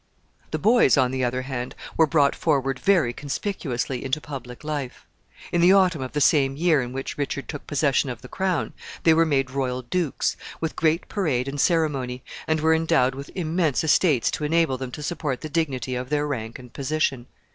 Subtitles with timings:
[0.49, 5.05] The boys, on the other hand, were brought forward very conspicuously into public life.
[5.51, 8.73] In the autumn of the same year in which Edward took possession of the crown,
[9.03, 13.83] they were made royal dukes, with great parade and ceremony, and were endowed with immense
[13.83, 17.27] estates to enable them to support the dignity of their rank and position.